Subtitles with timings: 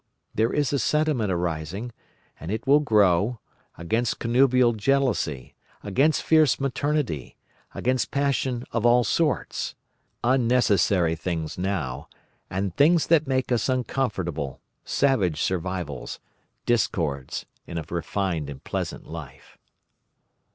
[0.33, 1.91] There is a sentiment arising,
[2.39, 3.39] and it will grow,
[3.77, 7.37] against connubial jealousy, against fierce maternity,
[7.75, 9.75] against passion of all sorts;
[10.23, 12.07] unnecessary things now,
[12.49, 16.19] and things that make us uncomfortable, savage survivals,
[16.65, 19.55] discords in a refined and pleasant life.